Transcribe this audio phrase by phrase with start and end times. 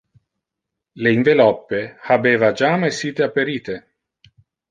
[1.01, 3.77] Le inveloppe habeva jam essite aperite.